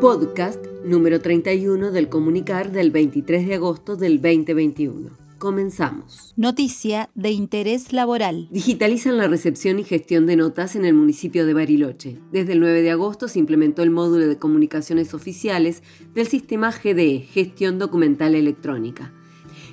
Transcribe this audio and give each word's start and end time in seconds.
Podcast 0.00 0.62
número 0.84 1.22
31 1.22 1.90
del 1.90 2.10
comunicar 2.10 2.70
del 2.70 2.90
23 2.90 3.46
de 3.46 3.54
agosto 3.54 3.96
del 3.96 4.20
2021. 4.20 5.08
Comenzamos. 5.38 6.34
Noticia 6.36 7.08
de 7.14 7.30
interés 7.30 7.94
laboral. 7.94 8.46
Digitalizan 8.50 9.16
la 9.16 9.26
recepción 9.26 9.78
y 9.78 9.84
gestión 9.84 10.26
de 10.26 10.36
notas 10.36 10.76
en 10.76 10.84
el 10.84 10.92
municipio 10.92 11.46
de 11.46 11.54
Bariloche. 11.54 12.18
Desde 12.30 12.52
el 12.52 12.60
9 12.60 12.82
de 12.82 12.90
agosto 12.90 13.26
se 13.26 13.38
implementó 13.38 13.82
el 13.82 13.90
módulo 13.90 14.26
de 14.26 14.36
comunicaciones 14.36 15.14
oficiales 15.14 15.82
del 16.14 16.26
sistema 16.26 16.70
GDE, 16.72 17.20
Gestión 17.20 17.78
Documental 17.78 18.34
Electrónica. 18.34 19.14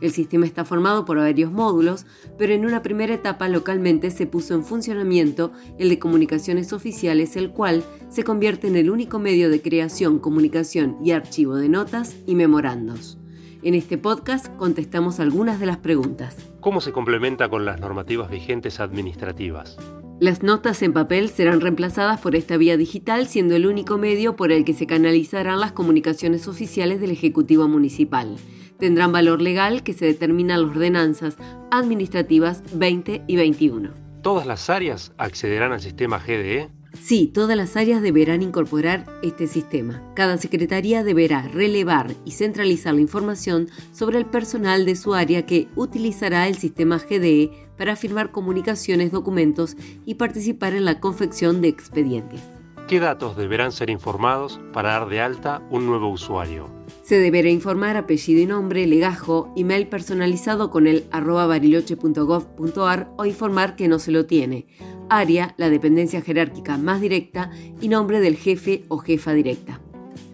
El 0.00 0.12
sistema 0.12 0.46
está 0.46 0.64
formado 0.64 1.04
por 1.04 1.16
varios 1.16 1.50
módulos, 1.50 2.06
pero 2.38 2.52
en 2.52 2.64
una 2.64 2.82
primera 2.82 3.14
etapa 3.14 3.48
localmente 3.48 4.12
se 4.12 4.26
puso 4.26 4.54
en 4.54 4.64
funcionamiento 4.64 5.52
el 5.78 5.88
de 5.88 5.98
comunicaciones 5.98 6.72
oficiales, 6.72 7.34
el 7.36 7.50
cual 7.50 7.82
se 8.08 8.22
convierte 8.22 8.68
en 8.68 8.76
el 8.76 8.90
único 8.90 9.18
medio 9.18 9.50
de 9.50 9.60
creación, 9.60 10.20
comunicación 10.20 10.96
y 11.04 11.10
archivo 11.10 11.56
de 11.56 11.68
notas 11.68 12.16
y 12.26 12.36
memorandos. 12.36 13.18
En 13.64 13.74
este 13.74 13.98
podcast 13.98 14.46
contestamos 14.56 15.18
algunas 15.18 15.58
de 15.58 15.66
las 15.66 15.78
preguntas. 15.78 16.36
¿Cómo 16.60 16.80
se 16.80 16.92
complementa 16.92 17.48
con 17.48 17.64
las 17.64 17.80
normativas 17.80 18.30
vigentes 18.30 18.78
administrativas? 18.78 19.76
Las 20.20 20.44
notas 20.44 20.80
en 20.82 20.92
papel 20.92 21.28
serán 21.28 21.60
reemplazadas 21.60 22.20
por 22.20 22.36
esta 22.36 22.56
vía 22.56 22.76
digital, 22.76 23.26
siendo 23.26 23.56
el 23.56 23.66
único 23.66 23.98
medio 23.98 24.36
por 24.36 24.52
el 24.52 24.64
que 24.64 24.74
se 24.74 24.86
canalizarán 24.86 25.60
las 25.60 25.72
comunicaciones 25.72 26.46
oficiales 26.46 27.00
del 27.00 27.10
Ejecutivo 27.10 27.66
Municipal 27.66 28.36
tendrán 28.78 29.12
valor 29.12 29.42
legal 29.42 29.82
que 29.82 29.92
se 29.92 30.06
determina 30.06 30.54
en 30.54 30.62
las 30.62 30.70
ordenanzas 30.70 31.36
administrativas 31.70 32.62
20 32.74 33.24
y 33.26 33.36
21. 33.36 33.90
¿Todas 34.22 34.46
las 34.46 34.68
áreas 34.70 35.12
accederán 35.16 35.72
al 35.72 35.80
sistema 35.80 36.18
GDE? 36.18 36.70
Sí, 37.00 37.30
todas 37.32 37.56
las 37.56 37.76
áreas 37.76 38.02
deberán 38.02 38.42
incorporar 38.42 39.06
este 39.22 39.46
sistema. 39.46 40.02
Cada 40.14 40.38
secretaría 40.38 41.04
deberá 41.04 41.42
relevar 41.42 42.14
y 42.24 42.32
centralizar 42.32 42.94
la 42.94 43.00
información 43.00 43.68
sobre 43.92 44.18
el 44.18 44.26
personal 44.26 44.84
de 44.84 44.96
su 44.96 45.14
área 45.14 45.46
que 45.46 45.68
utilizará 45.76 46.48
el 46.48 46.56
sistema 46.56 46.98
GDE 46.98 47.68
para 47.76 47.94
firmar 47.94 48.32
comunicaciones, 48.32 49.12
documentos 49.12 49.76
y 50.04 50.14
participar 50.14 50.74
en 50.74 50.84
la 50.84 50.98
confección 50.98 51.60
de 51.60 51.68
expedientes. 51.68 52.57
¿Qué 52.88 53.00
datos 53.00 53.36
deberán 53.36 53.70
ser 53.70 53.90
informados 53.90 54.58
para 54.72 54.92
dar 54.92 55.10
de 55.10 55.20
alta 55.20 55.60
un 55.68 55.84
nuevo 55.84 56.08
usuario? 56.08 56.70
Se 57.02 57.18
deberá 57.18 57.50
informar 57.50 57.98
apellido 57.98 58.40
y 58.40 58.46
nombre, 58.46 58.86
legajo, 58.86 59.52
email 59.58 59.88
personalizado 59.88 60.70
con 60.70 60.86
el 60.86 61.04
arroba 61.10 61.46
bariloche.gov.ar 61.46 63.10
o 63.18 63.26
informar 63.26 63.76
que 63.76 63.88
no 63.88 63.98
se 63.98 64.10
lo 64.10 64.24
tiene, 64.24 64.66
área, 65.10 65.54
la 65.58 65.68
dependencia 65.68 66.22
jerárquica 66.22 66.78
más 66.78 67.02
directa 67.02 67.50
y 67.78 67.88
nombre 67.88 68.20
del 68.20 68.38
jefe 68.38 68.84
o 68.88 68.96
jefa 68.96 69.34
directa. 69.34 69.82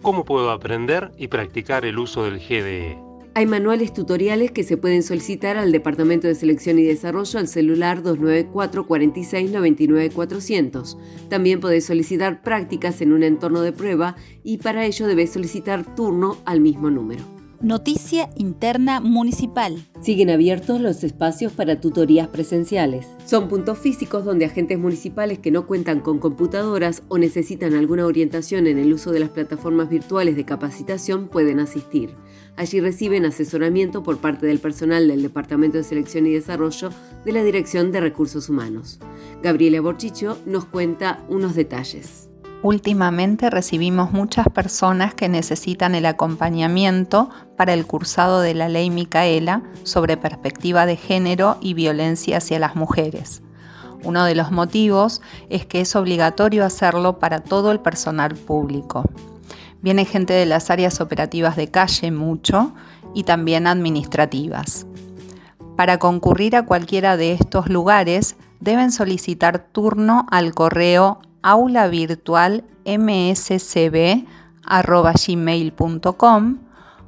¿Cómo 0.01 0.23
puedo 0.23 0.49
aprender 0.49 1.11
y 1.17 1.27
practicar 1.27 1.83
el 1.83 1.99
uso 1.99 2.23
del 2.23 2.39
GDE? 2.39 2.97
Hay 3.37 3.47
manuales 3.47 3.91
tutoriales 3.91 4.51
que 4.51 4.63
se 4.63 4.77
pueden 4.77 5.03
solicitar 5.03 5.57
al 5.57 5.73
Departamento 5.73 6.25
de 6.25 6.35
Selección 6.35 6.79
y 6.79 6.83
Desarrollo 6.83 7.37
al 7.37 7.49
celular 7.49 8.01
294 8.01 8.87
46 8.87 9.51
99 9.51 10.09
400. 10.11 10.97
También 11.27 11.59
podés 11.59 11.85
solicitar 11.85 12.43
prácticas 12.43 13.01
en 13.01 13.11
un 13.11 13.23
entorno 13.23 13.61
de 13.61 13.73
prueba 13.73 14.15
y 14.41 14.59
para 14.59 14.85
ello 14.85 15.05
debes 15.05 15.33
solicitar 15.33 15.95
turno 15.97 16.37
al 16.45 16.61
mismo 16.61 16.89
número. 16.89 17.34
Noticia 17.65 18.29
interna 18.35 18.99
municipal. 18.99 19.83
Siguen 19.99 20.29
abiertos 20.29 20.79
los 20.79 21.03
espacios 21.03 21.51
para 21.51 21.81
tutorías 21.81 22.27
presenciales. 22.27 23.07
Son 23.25 23.47
puntos 23.47 23.79
físicos 23.79 24.23
donde 24.23 24.45
agentes 24.45 24.77
municipales 24.77 25.39
que 25.39 25.49
no 25.49 25.65
cuentan 25.65 25.99
con 25.99 26.19
computadoras 26.19 27.01
o 27.07 27.17
necesitan 27.17 27.73
alguna 27.73 28.05
orientación 28.05 28.67
en 28.67 28.77
el 28.77 28.93
uso 28.93 29.11
de 29.11 29.19
las 29.19 29.31
plataformas 29.31 29.89
virtuales 29.89 30.35
de 30.35 30.45
capacitación 30.45 31.27
pueden 31.27 31.59
asistir. 31.59 32.13
Allí 32.55 32.81
reciben 32.81 33.25
asesoramiento 33.25 34.03
por 34.03 34.19
parte 34.19 34.45
del 34.45 34.59
personal 34.59 35.07
del 35.07 35.23
Departamento 35.23 35.79
de 35.79 35.83
Selección 35.83 36.27
y 36.27 36.33
Desarrollo 36.33 36.91
de 37.25 37.31
la 37.31 37.43
Dirección 37.43 37.91
de 37.91 37.99
Recursos 37.99 38.47
Humanos. 38.47 38.99
Gabriela 39.41 39.81
Borchicho 39.81 40.37
nos 40.45 40.65
cuenta 40.65 41.25
unos 41.29 41.55
detalles. 41.55 42.29
Últimamente 42.61 43.49
recibimos 43.49 44.11
muchas 44.11 44.47
personas 44.49 45.13
que 45.13 45.29
necesitan 45.29 45.93
el 45.93 46.05
acompañamiento 46.05 47.29
para 47.57 47.73
el 47.73 47.85
cursado 47.85 48.41
de 48.41 48.55
la 48.55 48.69
ley 48.69 48.89
Micaela 48.89 49.61
sobre 49.83 50.17
perspectiva 50.17 50.85
de 50.85 50.95
género 50.95 51.57
y 51.61 51.73
violencia 51.75 52.37
hacia 52.37 52.59
las 52.59 52.75
mujeres. 52.75 53.43
Uno 54.03 54.25
de 54.25 54.35
los 54.35 54.51
motivos 54.51 55.21
es 55.49 55.65
que 55.65 55.81
es 55.81 55.95
obligatorio 55.95 56.65
hacerlo 56.65 57.19
para 57.19 57.41
todo 57.41 57.71
el 57.71 57.79
personal 57.79 58.35
público. 58.35 59.03
Viene 59.81 60.05
gente 60.05 60.33
de 60.33 60.45
las 60.45 60.69
áreas 60.71 61.01
operativas 61.01 61.55
de 61.55 61.69
calle 61.69 62.11
mucho 62.11 62.73
y 63.13 63.23
también 63.23 63.67
administrativas. 63.67 64.87
Para 65.75 65.99
concurrir 65.99 66.55
a 66.55 66.65
cualquiera 66.65 67.17
de 67.17 67.33
estos 67.33 67.69
lugares 67.69 68.37
deben 68.59 68.91
solicitar 68.91 69.59
turno 69.59 70.25
al 70.31 70.53
correo 70.53 71.19
aula 71.45 71.87
virtual 71.87 72.63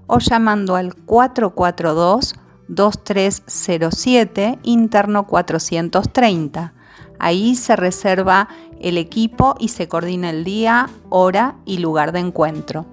o 0.07 0.19
llamando 0.19 0.75
al 0.75 0.95
442 0.95 2.35
2307 2.67 4.59
interno 4.61 5.25
430 5.25 6.73
Ahí 7.19 7.55
se 7.55 7.75
reserva 7.75 8.47
el 8.79 8.99
equipo 8.99 9.55
y 9.59 9.69
se 9.69 9.87
coordina 9.87 10.29
el 10.29 10.43
día, 10.43 10.87
hora 11.09 11.57
y 11.65 11.79
lugar 11.79 12.11
de 12.11 12.19
encuentro. 12.19 12.85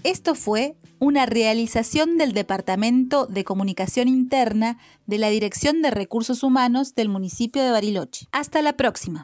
Esto 0.04 0.34
fue 0.34 0.76
una 1.02 1.26
realización 1.26 2.16
del 2.16 2.32
Departamento 2.32 3.26
de 3.26 3.42
Comunicación 3.42 4.06
Interna 4.06 4.78
de 5.04 5.18
la 5.18 5.30
Dirección 5.30 5.82
de 5.82 5.90
Recursos 5.90 6.44
Humanos 6.44 6.94
del 6.94 7.08
municipio 7.08 7.60
de 7.60 7.72
Bariloche. 7.72 8.28
Hasta 8.30 8.62
la 8.62 8.74
próxima. 8.76 9.20